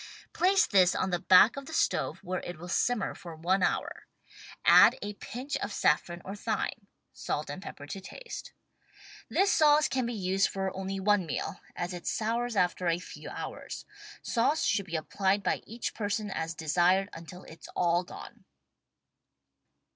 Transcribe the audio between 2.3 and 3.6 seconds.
it will simmer WRITTEN FOR MEN BY MEN for